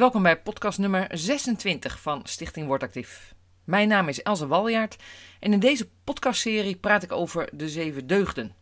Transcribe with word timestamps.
Welkom 0.00 0.22
bij 0.22 0.40
podcast 0.40 0.78
nummer 0.78 1.06
26 1.10 2.00
van 2.00 2.20
Stichting 2.24 2.66
Word 2.66 2.82
Actief. 2.82 3.34
Mijn 3.64 3.88
naam 3.88 4.08
is 4.08 4.22
Elze 4.22 4.46
Waljaard 4.46 4.96
en 5.40 5.52
in 5.52 5.58
deze 5.58 5.88
podcastserie 6.04 6.76
praat 6.76 7.02
ik 7.02 7.12
over 7.12 7.48
de 7.52 7.68
zeven 7.68 8.06
deugden. 8.06 8.54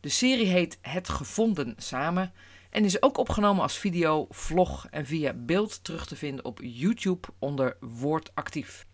De 0.00 0.08
serie 0.08 0.46
heet 0.46 0.78
Het 0.80 1.08
Gevonden 1.08 1.74
Samen 1.76 2.32
en 2.70 2.84
is 2.84 3.02
ook 3.02 3.18
opgenomen 3.18 3.62
als 3.62 3.78
video, 3.78 4.26
vlog 4.30 4.86
en 4.90 5.06
via 5.06 5.32
beeld 5.32 5.84
terug 5.84 6.06
te 6.06 6.16
vinden 6.16 6.44
op 6.44 6.60
YouTube 6.62 7.28
onder 7.38 7.76
Woord 7.80 8.30
Actief. 8.34 8.86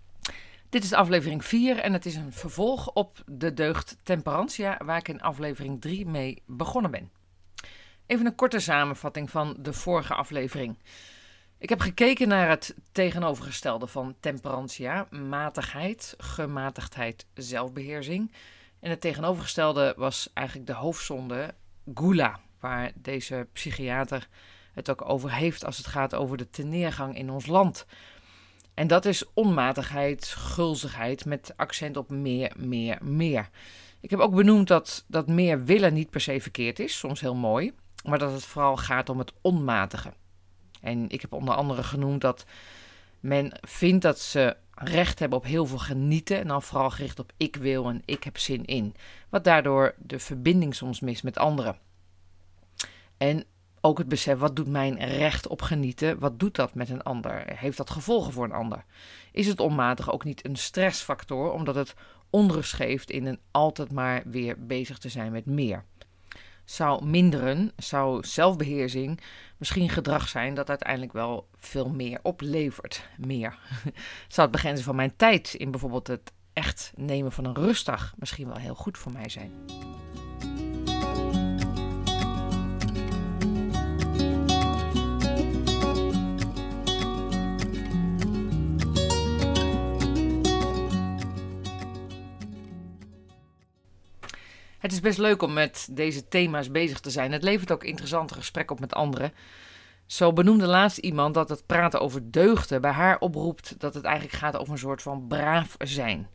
Dit 0.68 0.84
is 0.84 0.92
aflevering 0.92 1.44
4 1.44 1.78
en 1.78 1.92
het 1.92 2.06
is 2.06 2.14
een 2.14 2.32
vervolg 2.32 2.92
op 2.92 3.22
de 3.26 3.54
deugd 3.54 3.96
temperantia, 4.02 4.80
waar 4.84 4.98
ik 4.98 5.08
in 5.08 5.22
aflevering 5.22 5.80
3 5.80 6.06
mee 6.06 6.42
begonnen 6.46 6.90
ben. 6.90 7.10
Even 8.06 8.26
een 8.26 8.34
korte 8.34 8.58
samenvatting 8.58 9.30
van 9.30 9.56
de 9.58 9.72
vorige 9.72 10.14
aflevering. 10.14 10.76
Ik 11.64 11.70
heb 11.70 11.80
gekeken 11.80 12.28
naar 12.28 12.48
het 12.48 12.74
tegenovergestelde 12.92 13.86
van 13.86 14.14
temperantia, 14.20 15.06
matigheid, 15.10 16.14
gematigdheid, 16.18 17.26
zelfbeheersing. 17.34 18.32
En 18.80 18.90
het 18.90 19.00
tegenovergestelde 19.00 19.94
was 19.96 20.30
eigenlijk 20.34 20.66
de 20.66 20.72
hoofdzonde, 20.72 21.54
gula, 21.94 22.40
waar 22.60 22.92
deze 22.94 23.46
psychiater 23.52 24.28
het 24.72 24.90
ook 24.90 25.08
over 25.08 25.32
heeft 25.32 25.64
als 25.64 25.76
het 25.76 25.86
gaat 25.86 26.14
over 26.14 26.36
de 26.36 26.50
teneergang 26.50 27.16
in 27.16 27.30
ons 27.30 27.46
land. 27.46 27.86
En 28.74 28.86
dat 28.86 29.04
is 29.04 29.32
onmatigheid, 29.34 30.26
gulzigheid 30.26 31.24
met 31.24 31.52
accent 31.56 31.96
op 31.96 32.10
meer, 32.10 32.52
meer, 32.56 32.98
meer. 33.02 33.48
Ik 34.00 34.10
heb 34.10 34.20
ook 34.20 34.34
benoemd 34.34 34.68
dat, 34.68 35.04
dat 35.06 35.26
meer 35.28 35.64
willen 35.64 35.94
niet 35.94 36.10
per 36.10 36.20
se 36.20 36.40
verkeerd 36.40 36.78
is, 36.78 36.98
soms 36.98 37.20
heel 37.20 37.34
mooi, 37.34 37.72
maar 38.02 38.18
dat 38.18 38.32
het 38.32 38.44
vooral 38.44 38.76
gaat 38.76 39.08
om 39.08 39.18
het 39.18 39.32
onmatige. 39.40 40.12
En 40.84 41.10
ik 41.10 41.20
heb 41.20 41.32
onder 41.32 41.54
andere 41.54 41.82
genoemd 41.82 42.20
dat 42.20 42.44
men 43.20 43.52
vindt 43.60 44.02
dat 44.02 44.18
ze 44.18 44.56
recht 44.74 45.18
hebben 45.18 45.38
op 45.38 45.44
heel 45.44 45.66
veel 45.66 45.78
genieten 45.78 46.38
en 46.38 46.48
dan 46.48 46.62
vooral 46.62 46.90
gericht 46.90 47.18
op 47.18 47.32
ik 47.36 47.56
wil 47.56 47.88
en 47.88 48.02
ik 48.04 48.24
heb 48.24 48.38
zin 48.38 48.64
in. 48.64 48.94
Wat 49.28 49.44
daardoor 49.44 49.94
de 49.98 50.18
verbinding 50.18 50.74
soms 50.74 51.00
mist 51.00 51.22
met 51.22 51.38
anderen. 51.38 51.78
En 53.16 53.44
ook 53.80 53.98
het 53.98 54.08
besef, 54.08 54.38
wat 54.38 54.56
doet 54.56 54.68
mijn 54.68 54.98
recht 54.98 55.46
op 55.46 55.62
genieten? 55.62 56.18
Wat 56.18 56.38
doet 56.38 56.54
dat 56.54 56.74
met 56.74 56.88
een 56.88 57.02
ander? 57.02 57.42
Heeft 57.46 57.76
dat 57.76 57.90
gevolgen 57.90 58.32
voor 58.32 58.44
een 58.44 58.52
ander? 58.52 58.84
Is 59.32 59.46
het 59.46 59.60
onmatig 59.60 60.12
ook 60.12 60.24
niet 60.24 60.46
een 60.46 60.56
stressfactor, 60.56 61.52
omdat 61.52 61.74
het 61.74 61.94
onrust 62.30 62.72
geeft 62.72 63.10
in 63.10 63.26
een 63.26 63.38
altijd 63.50 63.92
maar 63.92 64.22
weer 64.24 64.66
bezig 64.66 64.98
te 64.98 65.08
zijn 65.08 65.32
met 65.32 65.46
meer? 65.46 65.84
Zou 66.64 67.04
minderen, 67.04 67.72
zou 67.76 68.26
zelfbeheersing 68.26 69.20
misschien 69.64 69.88
gedrag 69.88 70.28
zijn 70.28 70.54
dat 70.54 70.68
uiteindelijk 70.68 71.12
wel 71.12 71.48
veel 71.54 71.88
meer 71.88 72.18
oplevert? 72.22 73.08
Meer. 73.16 73.58
zou 74.34 74.48
het 74.48 74.50
begrenzen 74.50 74.84
van 74.84 74.96
mijn 74.96 75.16
tijd 75.16 75.54
in 75.54 75.70
bijvoorbeeld 75.70 76.06
het 76.06 76.32
echt 76.52 76.92
nemen 76.96 77.32
van 77.32 77.44
een 77.44 77.54
rustdag 77.54 78.14
misschien 78.16 78.46
wel 78.46 78.56
heel 78.56 78.74
goed 78.74 78.98
voor 78.98 79.12
mij 79.12 79.28
zijn? 79.28 79.52
Het 94.84 94.92
is 94.92 95.00
best 95.00 95.18
leuk 95.18 95.42
om 95.42 95.52
met 95.52 95.88
deze 95.90 96.28
thema's 96.28 96.70
bezig 96.70 97.00
te 97.00 97.10
zijn. 97.10 97.32
Het 97.32 97.42
levert 97.42 97.72
ook 97.72 97.84
interessante 97.84 98.34
gesprekken 98.34 98.74
op 98.76 98.80
met 98.80 98.94
anderen. 98.94 99.32
Zo 100.06 100.32
benoemde 100.32 100.66
laatst 100.66 100.98
iemand 100.98 101.34
dat 101.34 101.48
het 101.48 101.66
praten 101.66 102.00
over 102.00 102.30
deugden 102.30 102.80
bij 102.80 102.90
haar 102.90 103.18
oproept 103.18 103.80
dat 103.80 103.94
het 103.94 104.04
eigenlijk 104.04 104.36
gaat 104.36 104.56
over 104.56 104.72
een 104.72 104.78
soort 104.78 105.02
van 105.02 105.26
braaf 105.26 105.74
zijn. 105.78 106.28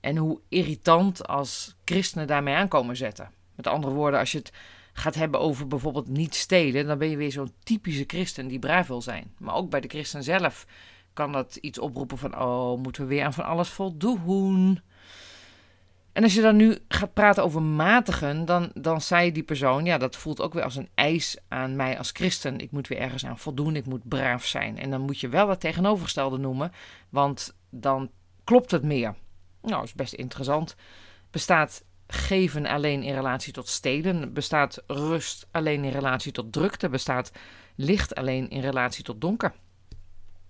En 0.00 0.16
hoe 0.16 0.40
irritant 0.48 1.26
als 1.26 1.76
christenen 1.84 2.26
daarmee 2.26 2.54
aankomen 2.54 2.96
zetten. 2.96 3.30
Met 3.54 3.66
andere 3.66 3.92
woorden, 3.92 4.20
als 4.20 4.32
je 4.32 4.38
het 4.38 4.52
gaat 4.92 5.14
hebben 5.14 5.40
over 5.40 5.66
bijvoorbeeld 5.66 6.08
niet 6.08 6.34
stelen, 6.34 6.86
dan 6.86 6.98
ben 6.98 7.10
je 7.10 7.16
weer 7.16 7.32
zo'n 7.32 7.52
typische 7.62 8.04
christen 8.06 8.48
die 8.48 8.58
braaf 8.58 8.86
wil 8.86 9.02
zijn. 9.02 9.34
Maar 9.38 9.54
ook 9.54 9.70
bij 9.70 9.80
de 9.80 9.88
christen 9.88 10.22
zelf 10.22 10.66
kan 11.12 11.32
dat 11.32 11.56
iets 11.56 11.78
oproepen 11.78 12.18
van: 12.18 12.40
oh, 12.40 12.78
moeten 12.82 13.02
we 13.02 13.08
weer 13.08 13.24
aan 13.24 13.32
van 13.32 13.44
alles 13.44 13.68
voldoen? 13.68 14.80
En 16.18 16.24
als 16.24 16.34
je 16.34 16.40
dan 16.40 16.56
nu 16.56 16.78
gaat 16.88 17.12
praten 17.12 17.42
over 17.42 17.62
matigen, 17.62 18.44
dan, 18.44 18.70
dan 18.74 19.00
zei 19.00 19.32
die 19.32 19.42
persoon, 19.42 19.84
ja, 19.84 19.98
dat 19.98 20.16
voelt 20.16 20.40
ook 20.40 20.52
weer 20.52 20.62
als 20.62 20.76
een 20.76 20.88
eis 20.94 21.36
aan 21.48 21.76
mij 21.76 21.98
als 21.98 22.10
christen. 22.10 22.58
Ik 22.58 22.70
moet 22.70 22.88
weer 22.88 22.98
ergens 22.98 23.26
aan 23.26 23.38
voldoen, 23.38 23.76
ik 23.76 23.86
moet 23.86 24.08
braaf 24.08 24.44
zijn. 24.44 24.78
En 24.78 24.90
dan 24.90 25.00
moet 25.00 25.20
je 25.20 25.28
wel 25.28 25.48
het 25.48 25.60
tegenovergestelde 25.60 26.38
noemen, 26.38 26.72
want 27.08 27.56
dan 27.70 28.10
klopt 28.44 28.70
het 28.70 28.82
meer. 28.82 29.14
Nou, 29.62 29.82
is 29.82 29.94
best 29.94 30.12
interessant. 30.12 30.76
Bestaat 31.30 31.84
geven 32.06 32.66
alleen 32.66 33.02
in 33.02 33.14
relatie 33.14 33.52
tot 33.52 33.68
stelen? 33.68 34.32
Bestaat 34.32 34.82
rust 34.86 35.48
alleen 35.50 35.84
in 35.84 35.92
relatie 35.92 36.32
tot 36.32 36.52
drukte? 36.52 36.88
Bestaat 36.88 37.32
licht 37.74 38.14
alleen 38.14 38.50
in 38.50 38.60
relatie 38.60 39.04
tot 39.04 39.20
donker? 39.20 39.52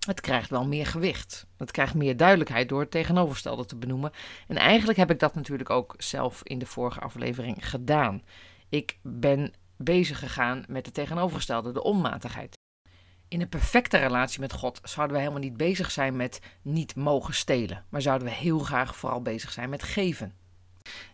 Het 0.09 0.21
krijgt 0.21 0.49
wel 0.49 0.65
meer 0.65 0.85
gewicht. 0.85 1.45
Het 1.57 1.71
krijgt 1.71 1.93
meer 1.93 2.17
duidelijkheid 2.17 2.69
door 2.69 2.79
het 2.79 2.91
tegenovergestelde 2.91 3.65
te 3.65 3.75
benoemen. 3.75 4.11
En 4.47 4.55
eigenlijk 4.55 4.99
heb 4.99 5.11
ik 5.11 5.19
dat 5.19 5.35
natuurlijk 5.35 5.69
ook 5.69 5.93
zelf 5.97 6.43
in 6.43 6.59
de 6.59 6.65
vorige 6.65 6.99
aflevering 6.99 7.69
gedaan. 7.69 8.23
Ik 8.69 8.97
ben 9.01 9.53
bezig 9.77 10.19
gegaan 10.19 10.63
met 10.67 10.85
het 10.85 10.95
tegenovergestelde, 10.95 11.71
de 11.71 11.83
onmatigheid. 11.83 12.57
In 13.27 13.41
een 13.41 13.49
perfecte 13.49 13.97
relatie 13.97 14.39
met 14.39 14.53
God 14.53 14.79
zouden 14.83 15.15
we 15.15 15.21
helemaal 15.21 15.43
niet 15.43 15.57
bezig 15.57 15.91
zijn 15.91 16.15
met 16.15 16.41
niet 16.61 16.95
mogen 16.95 17.33
stelen, 17.33 17.85
maar 17.89 18.01
zouden 18.01 18.27
we 18.27 18.33
heel 18.33 18.59
graag 18.59 18.95
vooral 18.95 19.21
bezig 19.21 19.51
zijn 19.51 19.69
met 19.69 19.83
geven. 19.83 20.33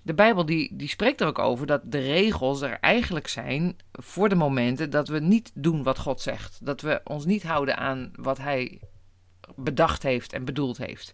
De 0.02 0.14
Bijbel 0.14 0.46
die, 0.46 0.76
die 0.76 0.88
spreekt 0.88 1.22
er 1.22 1.28
ook 1.28 1.40
over 1.40 1.68
dat 1.68 1.82
de 1.84 2.00
regels 2.00 2.62
er 2.62 2.78
eigenlijk 2.80 3.28
zijn 3.28 3.76
voor 3.92 4.30
de 4.30 4.36
momenten 4.36 4.90
dat 4.90 5.08
we 5.08 5.20
niet 5.20 5.52
doen 5.54 5.84
wat 5.84 6.00
God 6.00 6.22
zegt. 6.22 6.66
Dat 6.66 6.82
we 6.82 7.02
ons 7.04 7.26
niet 7.26 7.44
houden 7.44 7.78
aan 7.78 8.12
wat 8.16 8.38
Hij 8.38 8.80
bedacht 9.56 10.04
heeft 10.04 10.34
en 10.34 10.46
bedoeld 10.46 10.78
heeft. 10.78 11.14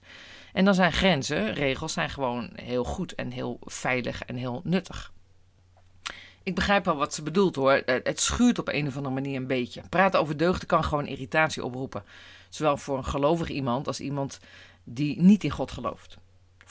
En 0.54 0.66
dan 0.66 0.74
zijn 0.74 0.92
grenzen, 0.92 1.54
regels, 1.54 1.94
zijn 1.94 2.10
gewoon 2.10 2.50
heel 2.56 2.84
goed 2.84 3.16
en 3.16 3.32
heel 3.32 3.60
veilig 3.62 4.24
en 4.24 4.36
heel 4.36 4.62
nuttig. 4.64 5.12
Ik 6.44 6.56
begrijp 6.56 6.86
wel 6.86 6.96
wat 6.96 7.14
ze 7.14 7.24
bedoelt 7.24 7.56
hoor. 7.56 7.82
Het 7.86 8.20
schuurt 8.20 8.60
op 8.60 8.68
een 8.68 8.88
of 8.88 8.96
andere 8.98 9.14
manier 9.14 9.36
een 9.36 9.48
beetje. 9.48 9.82
Praten 9.90 10.20
over 10.20 10.38
deugden 10.38 10.68
kan 10.68 10.84
gewoon 10.84 11.08
irritatie 11.08 11.64
oproepen. 11.64 12.04
Zowel 12.50 12.78
voor 12.78 12.98
een 12.98 13.06
gelovig 13.06 13.50
iemand 13.50 13.88
als 13.88 14.00
iemand 14.00 14.40
die 14.84 15.22
niet 15.22 15.44
in 15.44 15.50
God 15.50 15.72
gelooft 15.72 16.18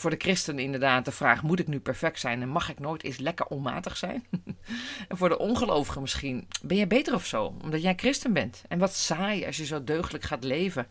voor 0.00 0.10
de 0.10 0.16
christen 0.18 0.58
inderdaad 0.58 1.04
de 1.04 1.12
vraag: 1.12 1.42
moet 1.42 1.58
ik 1.58 1.66
nu 1.66 1.80
perfect 1.80 2.20
zijn 2.20 2.42
en 2.42 2.48
mag 2.48 2.70
ik 2.70 2.78
nooit 2.78 3.02
eens 3.02 3.18
lekker 3.18 3.46
onmatig 3.46 3.96
zijn? 3.96 4.26
en 5.08 5.16
voor 5.16 5.28
de 5.28 5.38
ongelovigen 5.38 6.00
misschien: 6.00 6.48
ben 6.62 6.76
jij 6.76 6.86
beter 6.86 7.14
of 7.14 7.26
zo, 7.26 7.54
omdat 7.62 7.82
jij 7.82 7.94
christen 7.96 8.32
bent? 8.32 8.62
En 8.68 8.78
wat 8.78 8.94
saai 8.94 9.46
als 9.46 9.56
je 9.56 9.64
zo 9.64 9.84
deugdelijk 9.84 10.24
gaat 10.24 10.44
leven. 10.44 10.86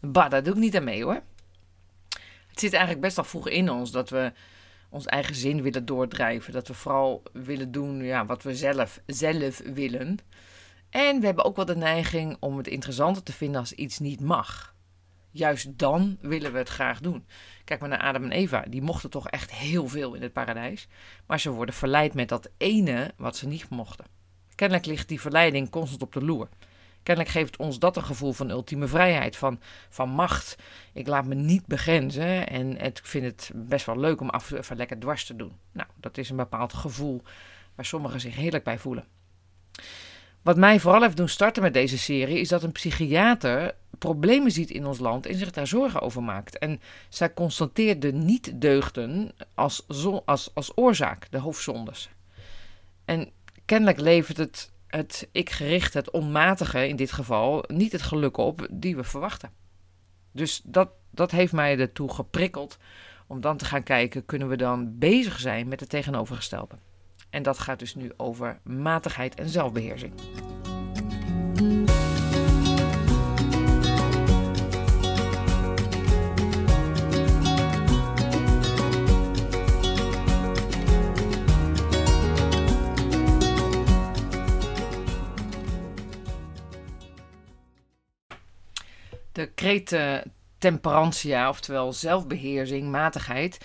Bah, 0.00 0.30
daar 0.30 0.42
doe 0.42 0.54
ik 0.54 0.60
niet 0.60 0.76
aan 0.76 0.84
mee 0.84 1.04
hoor. 1.04 1.22
Het 2.46 2.60
zit 2.60 2.72
eigenlijk 2.72 3.02
best 3.02 3.18
al 3.18 3.24
vroeg 3.24 3.48
in 3.48 3.70
ons 3.70 3.90
dat 3.90 4.10
we 4.10 4.32
ons 4.88 5.06
eigen 5.06 5.34
zin 5.34 5.62
willen 5.62 5.84
doordrijven. 5.84 6.52
Dat 6.52 6.68
we 6.68 6.74
vooral 6.74 7.22
willen 7.32 7.72
doen 7.72 8.04
ja, 8.04 8.26
wat 8.26 8.42
we 8.42 8.54
zelf, 8.56 9.00
zelf 9.06 9.62
willen. 9.64 10.18
En 10.90 11.20
we 11.20 11.26
hebben 11.26 11.44
ook 11.44 11.56
wel 11.56 11.64
de 11.64 11.76
neiging 11.76 12.36
om 12.40 12.56
het 12.56 12.66
interessanter 12.66 13.22
te 13.22 13.32
vinden 13.32 13.60
als 13.60 13.72
iets 13.72 13.98
niet 13.98 14.20
mag 14.20 14.73
juist 15.34 15.78
dan 15.78 16.18
willen 16.20 16.52
we 16.52 16.58
het 16.58 16.68
graag 16.68 17.00
doen. 17.00 17.26
Kijk 17.64 17.80
maar 17.80 17.88
naar 17.88 17.98
Adam 18.00 18.24
en 18.24 18.32
Eva. 18.32 18.64
Die 18.68 18.82
mochten 18.82 19.10
toch 19.10 19.28
echt 19.28 19.52
heel 19.52 19.88
veel 19.88 20.14
in 20.14 20.22
het 20.22 20.32
paradijs. 20.32 20.88
Maar 21.26 21.40
ze 21.40 21.50
worden 21.50 21.74
verleid 21.74 22.14
met 22.14 22.28
dat 22.28 22.50
ene 22.56 23.12
wat 23.16 23.36
ze 23.36 23.46
niet 23.46 23.68
mochten. 23.68 24.04
Kennelijk 24.54 24.86
ligt 24.86 25.08
die 25.08 25.20
verleiding 25.20 25.70
constant 25.70 26.02
op 26.02 26.12
de 26.12 26.24
loer. 26.24 26.48
Kennelijk 27.02 27.34
geeft 27.34 27.56
ons 27.56 27.78
dat 27.78 27.96
een 27.96 28.04
gevoel 28.04 28.32
van 28.32 28.50
ultieme 28.50 28.86
vrijheid, 28.86 29.36
van, 29.36 29.60
van 29.88 30.08
macht. 30.08 30.56
Ik 30.92 31.06
laat 31.06 31.26
me 31.26 31.34
niet 31.34 31.66
begrenzen 31.66 32.48
en 32.48 32.80
ik 32.80 33.00
vind 33.02 33.24
het 33.24 33.50
best 33.54 33.86
wel 33.86 33.98
leuk 33.98 34.20
om 34.20 34.30
af 34.30 34.52
en 34.52 34.62
toe 34.62 34.76
lekker 34.76 34.98
dwars 34.98 35.24
te 35.24 35.36
doen. 35.36 35.52
Nou, 35.72 35.88
dat 35.96 36.18
is 36.18 36.30
een 36.30 36.36
bepaald 36.36 36.72
gevoel 36.72 37.22
waar 37.74 37.84
sommigen 37.84 38.20
zich 38.20 38.34
heerlijk 38.34 38.64
bij 38.64 38.78
voelen. 38.78 39.04
Wat 40.44 40.56
mij 40.56 40.80
vooral 40.80 41.02
heeft 41.02 41.16
doen 41.16 41.28
starten 41.28 41.62
met 41.62 41.74
deze 41.74 41.98
serie 41.98 42.38
is 42.38 42.48
dat 42.48 42.62
een 42.62 42.72
psychiater 42.72 43.74
problemen 43.98 44.50
ziet 44.50 44.70
in 44.70 44.86
ons 44.86 44.98
land 44.98 45.26
en 45.26 45.34
zich 45.34 45.50
daar 45.50 45.66
zorgen 45.66 46.00
over 46.00 46.22
maakt. 46.22 46.58
En 46.58 46.80
zij 47.08 47.34
constateert 47.34 48.02
de 48.02 48.12
niet-deugden 48.12 49.32
als, 49.54 49.86
als, 50.24 50.72
oorzaak, 50.74 51.30
de 51.30 51.38
hoofdzondes. 51.38 52.10
En 53.04 53.30
kennelijk 53.64 54.00
levert 54.00 54.36
het, 54.36 54.72
het 54.86 55.28
ik-gericht, 55.32 55.94
het 55.94 56.10
onmatige 56.10 56.88
in 56.88 56.96
dit 56.96 57.12
geval, 57.12 57.64
niet 57.66 57.92
het 57.92 58.02
geluk 58.02 58.36
op 58.36 58.66
die 58.70 58.96
we 58.96 59.04
verwachten. 59.04 59.50
Dus 60.32 60.60
dat, 60.64 60.88
dat 61.10 61.30
heeft 61.30 61.52
mij 61.52 61.78
ertoe 61.78 62.12
geprikkeld 62.12 62.78
om 63.26 63.40
dan 63.40 63.56
te 63.56 63.64
gaan 63.64 63.82
kijken, 63.82 64.24
kunnen 64.24 64.48
we 64.48 64.56
dan 64.56 64.98
bezig 64.98 65.40
zijn 65.40 65.68
met 65.68 65.80
het 65.80 65.88
tegenovergestelde? 65.88 66.74
En 67.34 67.42
dat 67.42 67.58
gaat 67.58 67.78
dus 67.78 67.94
nu 67.94 68.12
over 68.16 68.58
matigheid 68.62 69.34
en 69.34 69.48
zelfbeheersing. 69.48 70.12
De 89.32 89.46
kreet 89.54 89.98
temperantia, 90.58 91.48
oftewel 91.48 91.92
zelfbeheersing, 91.92 92.90
matigheid, 92.90 93.58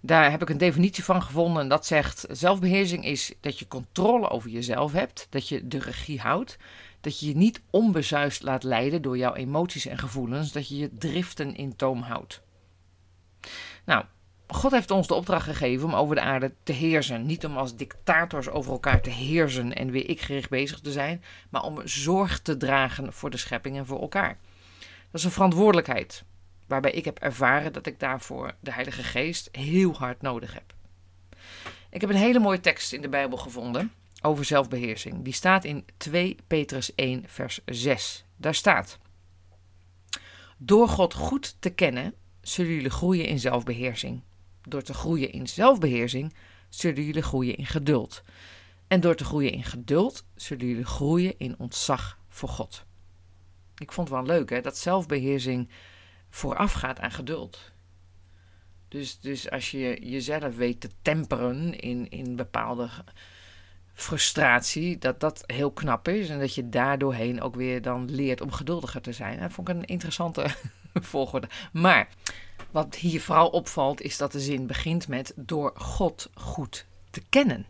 daar 0.00 0.30
heb 0.30 0.42
ik 0.42 0.48
een 0.48 0.58
definitie 0.58 1.04
van 1.04 1.22
gevonden. 1.22 1.62
En 1.62 1.68
dat 1.68 1.86
zegt: 1.86 2.26
zelfbeheersing 2.30 3.04
is 3.04 3.32
dat 3.40 3.58
je 3.58 3.68
controle 3.68 4.28
over 4.28 4.50
jezelf 4.50 4.92
hebt, 4.92 5.26
dat 5.30 5.48
je 5.48 5.68
de 5.68 5.78
regie 5.78 6.20
houdt, 6.20 6.56
dat 7.00 7.20
je 7.20 7.26
je 7.26 7.36
niet 7.36 7.62
onbezuist 7.70 8.42
laat 8.42 8.62
leiden 8.62 9.02
door 9.02 9.18
jouw 9.18 9.34
emoties 9.34 9.86
en 9.86 9.98
gevoelens, 9.98 10.52
dat 10.52 10.68
je 10.68 10.76
je 10.76 10.90
driften 10.98 11.56
in 11.56 11.76
toom 11.76 12.02
houdt. 12.02 12.42
Nou, 13.84 14.04
God 14.46 14.70
heeft 14.70 14.90
ons 14.90 15.06
de 15.06 15.14
opdracht 15.14 15.44
gegeven 15.44 15.88
om 15.88 15.94
over 15.94 16.14
de 16.14 16.20
aarde 16.20 16.52
te 16.62 16.72
heersen. 16.72 17.26
Niet 17.26 17.44
om 17.44 17.56
als 17.56 17.76
dictators 17.76 18.48
over 18.48 18.72
elkaar 18.72 19.00
te 19.00 19.10
heersen 19.10 19.74
en 19.74 19.90
weer 19.90 20.08
ik 20.08 20.20
gericht 20.20 20.50
bezig 20.50 20.80
te 20.80 20.92
zijn, 20.92 21.24
maar 21.50 21.62
om 21.62 21.80
zorg 21.84 22.40
te 22.40 22.56
dragen 22.56 23.12
voor 23.12 23.30
de 23.30 23.36
schepping 23.36 23.76
en 23.76 23.86
voor 23.86 24.00
elkaar. 24.00 24.38
Dat 24.78 25.20
is 25.20 25.24
een 25.24 25.30
verantwoordelijkheid, 25.30 26.24
waarbij 26.70 26.90
ik 26.90 27.04
heb 27.04 27.18
ervaren 27.18 27.72
dat 27.72 27.86
ik 27.86 28.00
daarvoor 28.00 28.54
de 28.60 28.72
Heilige 28.72 29.02
Geest 29.02 29.48
heel 29.52 29.94
hard 29.94 30.22
nodig 30.22 30.54
heb. 30.54 30.74
Ik 31.90 32.00
heb 32.00 32.10
een 32.10 32.16
hele 32.16 32.38
mooie 32.38 32.60
tekst 32.60 32.92
in 32.92 33.02
de 33.02 33.08
Bijbel 33.08 33.38
gevonden 33.38 33.92
over 34.22 34.44
zelfbeheersing. 34.44 35.24
Die 35.24 35.32
staat 35.32 35.64
in 35.64 35.84
2 35.96 36.36
Petrus 36.46 36.94
1, 36.94 37.24
vers 37.26 37.60
6. 37.64 38.24
Daar 38.36 38.54
staat: 38.54 38.98
Door 40.56 40.88
God 40.88 41.14
goed 41.14 41.56
te 41.58 41.70
kennen, 41.70 42.14
zullen 42.40 42.72
jullie 42.72 42.90
groeien 42.90 43.26
in 43.26 43.38
zelfbeheersing. 43.38 44.22
Door 44.62 44.82
te 44.82 44.94
groeien 44.94 45.32
in 45.32 45.46
zelfbeheersing, 45.48 46.34
zullen 46.68 47.04
jullie 47.04 47.22
groeien 47.22 47.56
in 47.56 47.66
geduld. 47.66 48.22
En 48.88 49.00
door 49.00 49.14
te 49.14 49.24
groeien 49.24 49.52
in 49.52 49.64
geduld, 49.64 50.24
zullen 50.34 50.66
jullie 50.66 50.84
groeien 50.84 51.38
in 51.38 51.54
ontzag 51.58 52.18
voor 52.28 52.48
God. 52.48 52.84
Ik 53.76 53.92
vond 53.92 54.08
het 54.08 54.16
wel 54.16 54.26
leuk 54.26 54.50
hè, 54.50 54.60
dat 54.60 54.78
zelfbeheersing 54.78 55.68
voorafgaat 56.30 57.00
aan 57.00 57.10
geduld. 57.10 57.72
Dus, 58.88 59.20
dus 59.20 59.50
als 59.50 59.70
je 59.70 60.08
jezelf 60.10 60.56
weet 60.56 60.80
te 60.80 60.90
temperen 61.02 61.80
in, 61.80 62.10
in 62.10 62.36
bepaalde 62.36 62.88
frustratie, 63.94 64.98
dat 64.98 65.20
dat 65.20 65.42
heel 65.46 65.70
knap 65.70 66.08
is. 66.08 66.28
En 66.28 66.38
dat 66.38 66.54
je 66.54 66.68
daardoorheen 66.68 67.40
ook 67.40 67.54
weer 67.54 67.82
dan 67.82 68.10
leert 68.10 68.40
om 68.40 68.52
geduldiger 68.52 69.00
te 69.00 69.12
zijn. 69.12 69.40
Dat 69.40 69.52
vond 69.52 69.68
ik 69.68 69.74
een 69.74 69.84
interessante 69.84 70.46
volgorde. 70.94 71.48
Maar 71.72 72.08
wat 72.70 72.94
hier 72.94 73.20
vooral 73.20 73.48
opvalt, 73.48 74.00
is 74.00 74.16
dat 74.16 74.32
de 74.32 74.40
zin 74.40 74.66
begint 74.66 75.08
met 75.08 75.32
door 75.36 75.72
God 75.74 76.30
goed 76.34 76.86
te 77.10 77.22
kennen. 77.28 77.66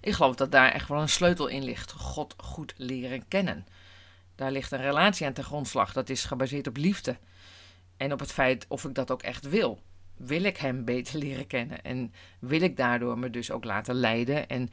Ik 0.00 0.12
geloof 0.12 0.34
dat 0.34 0.52
daar 0.52 0.72
echt 0.72 0.88
wel 0.88 1.00
een 1.00 1.08
sleutel 1.08 1.46
in 1.46 1.64
ligt. 1.64 1.92
God 1.92 2.34
goed 2.36 2.74
leren 2.76 3.28
kennen. 3.28 3.66
Daar 4.40 4.50
ligt 4.50 4.72
een 4.72 4.80
relatie 4.80 5.26
aan 5.26 5.32
ten 5.32 5.44
grondslag. 5.44 5.92
Dat 5.92 6.08
is 6.08 6.24
gebaseerd 6.24 6.66
op 6.66 6.76
liefde. 6.76 7.16
En 7.96 8.12
op 8.12 8.20
het 8.20 8.32
feit 8.32 8.66
of 8.68 8.84
ik 8.84 8.94
dat 8.94 9.10
ook 9.10 9.22
echt 9.22 9.48
wil. 9.48 9.82
Wil 10.16 10.44
ik 10.44 10.56
hem 10.56 10.84
beter 10.84 11.18
leren 11.24 11.46
kennen? 11.46 11.82
En 11.82 12.12
wil 12.38 12.60
ik 12.60 12.76
daardoor 12.76 13.18
me 13.18 13.30
dus 13.30 13.50
ook 13.50 13.64
laten 13.64 13.94
leiden? 13.94 14.48
En 14.48 14.70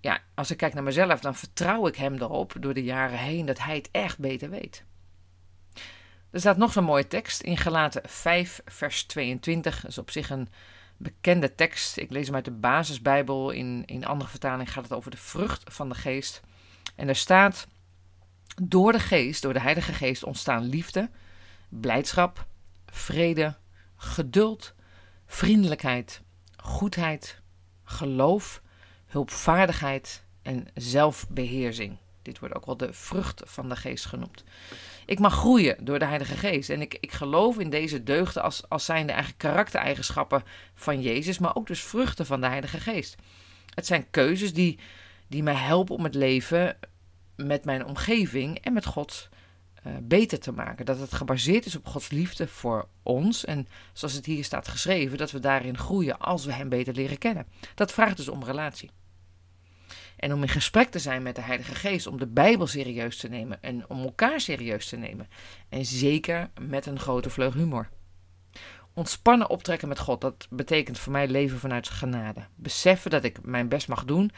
ja, 0.00 0.20
als 0.34 0.50
ik 0.50 0.56
kijk 0.56 0.74
naar 0.74 0.82
mezelf, 0.82 1.20
dan 1.20 1.34
vertrouw 1.34 1.86
ik 1.86 1.96
hem 1.96 2.14
erop 2.14 2.54
door 2.60 2.74
de 2.74 2.82
jaren 2.82 3.18
heen 3.18 3.46
dat 3.46 3.58
hij 3.58 3.76
het 3.76 3.88
echt 3.90 4.18
beter 4.18 4.50
weet. 4.50 4.84
Er 6.30 6.40
staat 6.40 6.56
nog 6.56 6.72
zo'n 6.72 6.84
mooie 6.84 7.06
tekst 7.06 7.40
in 7.40 7.56
Galaten 7.56 8.02
5, 8.04 8.60
vers 8.64 9.04
22. 9.04 9.80
Dat 9.80 9.90
is 9.90 9.98
op 9.98 10.10
zich 10.10 10.30
een 10.30 10.48
bekende 10.96 11.54
tekst. 11.54 11.96
Ik 11.96 12.10
lees 12.10 12.26
hem 12.26 12.34
uit 12.34 12.44
de 12.44 12.50
basisbijbel. 12.50 13.50
In, 13.50 13.82
in 13.86 14.04
andere 14.04 14.30
vertaling 14.30 14.72
gaat 14.72 14.84
het 14.84 14.92
over 14.92 15.10
de 15.10 15.16
vrucht 15.16 15.62
van 15.74 15.88
de 15.88 15.94
geest. 15.94 16.40
En 16.96 17.08
er 17.08 17.16
staat: 17.16 17.66
Door 18.62 18.92
de 18.92 19.00
geest, 19.00 19.42
door 19.42 19.52
de 19.52 19.60
Heilige 19.60 19.92
Geest, 19.92 20.24
ontstaan 20.24 20.64
liefde, 20.64 21.10
blijdschap, 21.68 22.46
vrede, 22.86 23.56
geduld, 23.96 24.74
vriendelijkheid, 25.26 26.22
goedheid, 26.56 27.40
geloof, 27.84 28.62
hulpvaardigheid 29.06 30.24
en 30.42 30.68
zelfbeheersing. 30.74 31.96
Dit 32.22 32.38
wordt 32.38 32.54
ook 32.54 32.66
wel 32.66 32.76
de 32.76 32.92
vrucht 32.92 33.42
van 33.44 33.68
de 33.68 33.76
geest 33.76 34.04
genoemd. 34.04 34.44
Ik 35.06 35.18
mag 35.18 35.34
groeien 35.34 35.84
door 35.84 35.98
de 35.98 36.04
Heilige 36.04 36.36
Geest. 36.36 36.70
En 36.70 36.80
ik, 36.80 36.96
ik 37.00 37.12
geloof 37.12 37.58
in 37.58 37.70
deze 37.70 38.02
deugden 38.02 38.42
als, 38.42 38.68
als 38.68 38.84
zijnde 38.84 39.12
eigen 39.12 39.36
karaktereigenschappen 39.36 40.42
van 40.74 41.02
Jezus, 41.02 41.38
maar 41.38 41.56
ook 41.56 41.66
dus 41.66 41.82
vruchten 41.82 42.26
van 42.26 42.40
de 42.40 42.46
Heilige 42.46 42.80
Geest. 42.80 43.16
Het 43.74 43.86
zijn 43.86 44.10
keuzes 44.10 44.52
die, 44.52 44.78
die 45.26 45.42
mij 45.42 45.54
helpen 45.54 45.94
om 45.94 46.04
het 46.04 46.14
leven 46.14 46.76
met 47.36 47.64
mijn 47.64 47.84
omgeving 47.84 48.58
en 48.58 48.72
met 48.72 48.86
God 48.86 49.28
uh, 49.86 49.92
beter 50.02 50.40
te 50.40 50.52
maken. 50.52 50.84
Dat 50.84 50.98
het 50.98 51.14
gebaseerd 51.14 51.66
is 51.66 51.76
op 51.76 51.86
Gods 51.86 52.10
liefde 52.10 52.48
voor 52.48 52.88
ons. 53.02 53.44
En 53.44 53.68
zoals 53.92 54.14
het 54.14 54.26
hier 54.26 54.44
staat 54.44 54.68
geschreven, 54.68 55.18
dat 55.18 55.30
we 55.30 55.40
daarin 55.40 55.78
groeien 55.78 56.18
als 56.18 56.44
we 56.44 56.52
Hem 56.52 56.68
beter 56.68 56.94
leren 56.94 57.18
kennen. 57.18 57.46
Dat 57.74 57.92
vraagt 57.92 58.16
dus 58.16 58.28
om 58.28 58.44
relatie. 58.44 58.90
En 60.16 60.32
om 60.32 60.42
in 60.42 60.48
gesprek 60.48 60.88
te 60.88 60.98
zijn 60.98 61.22
met 61.22 61.36
de 61.36 61.42
Heilige 61.42 61.74
Geest, 61.74 62.06
om 62.06 62.18
de 62.18 62.26
Bijbel 62.26 62.66
serieus 62.66 63.16
te 63.16 63.28
nemen 63.28 63.62
en 63.62 63.88
om 63.88 64.02
elkaar 64.02 64.40
serieus 64.40 64.88
te 64.88 64.96
nemen. 64.96 65.28
En 65.68 65.84
zeker 65.84 66.50
met 66.60 66.86
een 66.86 66.98
grote 66.98 67.30
vleug 67.30 67.54
humor. 67.54 67.88
Ontspannen 68.94 69.50
optrekken 69.50 69.88
met 69.88 69.98
God, 69.98 70.20
dat 70.20 70.46
betekent 70.50 70.98
voor 70.98 71.12
mij 71.12 71.28
leven 71.28 71.58
vanuit 71.58 71.88
genade. 71.88 72.46
Beseffen 72.54 73.10
dat 73.10 73.24
ik 73.24 73.44
mijn 73.44 73.68
best 73.68 73.88
mag 73.88 74.04
doen 74.04 74.30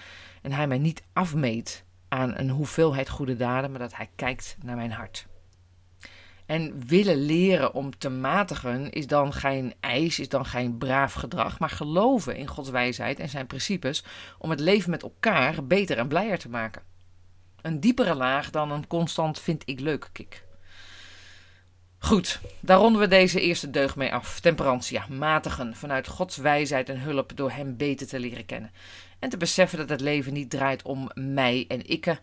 en 0.42 0.52
Hij 0.52 0.66
mij 0.66 0.78
niet 0.78 1.02
afmeet 1.12 1.84
aan 2.14 2.38
een 2.38 2.50
hoeveelheid 2.50 3.08
goede 3.08 3.36
daden, 3.36 3.70
maar 3.70 3.80
dat 3.80 3.96
Hij 3.96 4.08
kijkt 4.16 4.56
naar 4.62 4.76
mijn 4.76 4.92
hart. 4.92 5.26
En 6.46 6.86
willen 6.86 7.16
leren 7.16 7.74
om 7.74 7.98
te 7.98 8.08
matigen 8.08 8.90
is 8.90 9.06
dan 9.06 9.32
geen 9.32 9.74
eis, 9.80 10.18
is 10.18 10.28
dan 10.28 10.46
geen 10.46 10.78
braaf 10.78 11.12
gedrag, 11.12 11.58
maar 11.58 11.70
geloven 11.70 12.36
in 12.36 12.46
Gods 12.46 12.70
wijsheid 12.70 13.18
en 13.18 13.28
zijn 13.28 13.46
principes 13.46 14.04
om 14.38 14.50
het 14.50 14.60
leven 14.60 14.90
met 14.90 15.02
elkaar 15.02 15.66
beter 15.66 15.98
en 15.98 16.08
blijer 16.08 16.38
te 16.38 16.48
maken. 16.48 16.82
Een 17.62 17.80
diepere 17.80 18.14
laag 18.14 18.50
dan 18.50 18.70
een 18.70 18.86
constant 18.86 19.40
vind 19.40 19.62
ik 19.64 19.80
leuk 19.80 20.08
kick. 20.12 20.44
Goed, 22.04 22.40
daar 22.60 22.78
ronden 22.78 23.00
we 23.00 23.08
deze 23.08 23.40
eerste 23.40 23.70
deugd 23.70 23.96
mee 23.96 24.12
af. 24.12 24.40
Temperantia, 24.40 25.06
matigen, 25.08 25.76
vanuit 25.76 26.08
Gods 26.08 26.36
wijsheid 26.36 26.88
en 26.88 27.00
hulp 27.00 27.32
door 27.34 27.50
Hem 27.50 27.76
beter 27.76 28.06
te 28.06 28.20
leren 28.20 28.46
kennen. 28.46 28.72
En 29.18 29.28
te 29.28 29.36
beseffen 29.36 29.78
dat 29.78 29.88
het 29.88 30.00
leven 30.00 30.32
niet 30.32 30.50
draait 30.50 30.82
om 30.82 31.10
mij 31.14 31.64
en 31.68 31.86
ikke, 31.86 32.18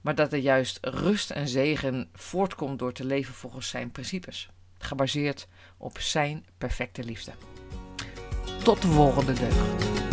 maar 0.00 0.14
dat 0.14 0.32
er 0.32 0.38
juist 0.38 0.78
rust 0.80 1.30
en 1.30 1.48
zegen 1.48 2.08
voortkomt 2.12 2.78
door 2.78 2.92
te 2.92 3.04
leven 3.04 3.34
volgens 3.34 3.68
zijn 3.68 3.90
principes, 3.90 4.48
gebaseerd 4.78 5.48
op 5.76 5.98
zijn 5.98 6.46
perfecte 6.58 7.04
liefde. 7.04 7.32
Tot 8.62 8.82
de 8.82 8.88
volgende 8.88 9.32
deugd. 9.32 10.07